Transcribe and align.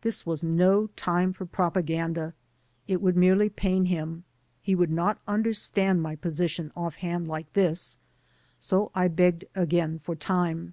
This 0.00 0.24
was 0.24 0.42
no 0.42 0.86
time 0.96 1.34
for 1.34 1.44
propa 1.44 1.84
ganda; 1.84 2.32
it 2.86 3.02
would 3.02 3.18
merely 3.18 3.50
pain 3.50 3.84
him; 3.84 4.24
he 4.62 4.74
would 4.74 4.90
not 4.90 5.20
understand 5.28 6.00
my 6.00 6.16
position 6.16 6.72
offhand 6.74 7.28
like 7.28 7.52
this. 7.52 7.98
So 8.58 8.90
I 8.94 9.08
begged 9.08 9.44
again 9.54 9.98
for 9.98 10.16
time. 10.16 10.72